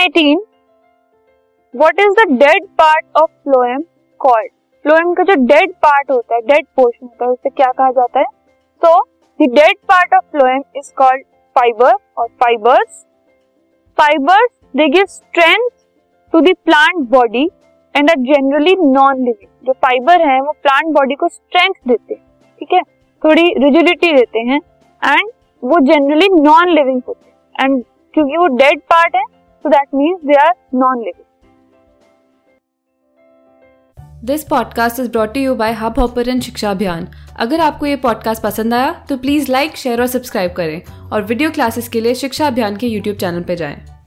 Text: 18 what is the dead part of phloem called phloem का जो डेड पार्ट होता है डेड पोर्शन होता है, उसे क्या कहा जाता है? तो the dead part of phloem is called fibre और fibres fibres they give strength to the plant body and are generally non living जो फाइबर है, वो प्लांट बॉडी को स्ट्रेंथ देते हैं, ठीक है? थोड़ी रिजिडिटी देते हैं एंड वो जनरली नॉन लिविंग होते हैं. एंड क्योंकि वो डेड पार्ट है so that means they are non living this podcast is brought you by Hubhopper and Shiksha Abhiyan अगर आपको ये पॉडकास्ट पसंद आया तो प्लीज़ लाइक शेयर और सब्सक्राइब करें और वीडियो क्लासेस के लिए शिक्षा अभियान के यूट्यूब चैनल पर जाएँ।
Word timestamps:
18 0.00 0.36
what 1.74 1.98
is 2.00 2.12
the 2.18 2.24
dead 2.32 2.66
part 2.78 3.04
of 3.16 3.30
phloem 3.30 3.82
called 4.20 4.50
phloem 4.84 5.12
का 5.14 5.22
जो 5.22 5.34
डेड 5.46 5.72
पार्ट 5.84 6.10
होता 6.10 6.34
है 6.34 6.40
डेड 6.42 6.66
पोर्शन 6.76 7.06
होता 7.06 7.24
है, 7.24 7.30
उसे 7.30 7.50
क्या 7.50 7.70
कहा 7.72 7.90
जाता 7.90 8.20
है? 8.20 8.24
तो 8.82 9.00
the 9.40 9.48
dead 9.54 9.76
part 9.88 10.14
of 10.14 10.24
phloem 10.30 10.62
is 10.76 10.92
called 10.98 11.24
fibre 11.56 11.92
और 12.18 12.28
fibres 12.42 13.04
fibres 13.98 14.50
they 14.74 14.86
give 14.88 15.04
strength 15.06 15.68
to 16.32 16.40
the 16.40 16.54
plant 16.64 17.08
body 17.10 17.44
and 17.94 18.10
are 18.10 18.16
generally 18.28 18.74
non 18.76 19.24
living 19.24 19.66
जो 19.66 19.72
फाइबर 19.72 20.26
है, 20.28 20.40
वो 20.40 20.52
प्लांट 20.52 20.94
बॉडी 20.94 21.14
को 21.14 21.28
स्ट्रेंथ 21.28 21.74
देते 21.88 22.14
हैं, 22.14 22.22
ठीक 22.60 22.72
है? 22.72 22.80
थोड़ी 23.22 23.42
रिजिडिटी 23.58 24.12
देते 24.12 24.38
हैं 24.40 24.60
एंड 25.02 25.30
वो 25.62 25.80
जनरली 25.86 26.28
नॉन 26.32 26.68
लिविंग 26.68 27.02
होते 27.08 27.28
हैं. 27.28 27.64
एंड 27.64 27.84
क्योंकि 28.14 28.36
वो 28.36 28.46
डेड 28.56 28.80
पार्ट 28.90 29.16
है 29.16 29.22
so 29.64 29.68
that 29.68 29.88
means 29.94 30.20
they 30.26 30.34
are 30.34 30.52
non 30.74 30.98
living 30.98 31.24
this 34.24 34.44
podcast 34.44 35.00
is 35.00 35.10
brought 35.10 35.36
you 35.36 35.54
by 35.54 35.72
Hubhopper 35.98 36.28
and 36.28 36.42
Shiksha 36.42 36.70
Abhiyan 36.70 37.06
अगर 37.38 37.60
आपको 37.60 37.86
ये 37.86 37.96
पॉडकास्ट 37.96 38.42
पसंद 38.42 38.74
आया 38.74 38.92
तो 39.08 39.16
प्लीज़ 39.16 39.50
लाइक 39.52 39.76
शेयर 39.76 40.00
और 40.00 40.06
सब्सक्राइब 40.06 40.52
करें 40.52 41.08
और 41.12 41.22
वीडियो 41.22 41.50
क्लासेस 41.50 41.88
के 41.88 42.00
लिए 42.00 42.14
शिक्षा 42.14 42.46
अभियान 42.46 42.76
के 42.76 42.86
यूट्यूब 42.86 43.16
चैनल 43.16 43.42
पर 43.42 43.54
जाएँ। 43.54 43.99